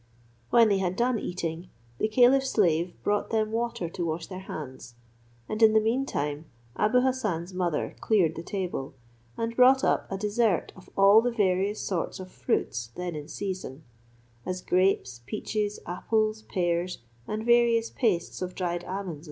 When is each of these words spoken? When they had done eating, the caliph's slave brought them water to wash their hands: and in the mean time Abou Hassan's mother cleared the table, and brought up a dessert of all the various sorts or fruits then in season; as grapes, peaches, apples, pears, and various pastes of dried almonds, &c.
When 0.49 0.69
they 0.69 0.79
had 0.79 0.95
done 0.95 1.19
eating, 1.19 1.69
the 1.99 2.07
caliph's 2.07 2.49
slave 2.49 2.95
brought 3.03 3.29
them 3.29 3.51
water 3.51 3.87
to 3.87 4.03
wash 4.03 4.25
their 4.25 4.39
hands: 4.39 4.95
and 5.47 5.61
in 5.61 5.73
the 5.73 5.79
mean 5.79 6.07
time 6.07 6.45
Abou 6.75 7.01
Hassan's 7.01 7.53
mother 7.53 7.95
cleared 8.01 8.33
the 8.33 8.41
table, 8.41 8.95
and 9.37 9.55
brought 9.55 9.83
up 9.83 10.11
a 10.11 10.17
dessert 10.17 10.73
of 10.75 10.89
all 10.97 11.21
the 11.21 11.29
various 11.29 11.81
sorts 11.81 12.19
or 12.19 12.25
fruits 12.25 12.87
then 12.95 13.15
in 13.15 13.27
season; 13.27 13.83
as 14.43 14.63
grapes, 14.63 15.21
peaches, 15.27 15.79
apples, 15.85 16.41
pears, 16.41 17.03
and 17.27 17.45
various 17.45 17.91
pastes 17.91 18.41
of 18.41 18.55
dried 18.55 18.83
almonds, 18.85 19.19
&c. 19.19 19.19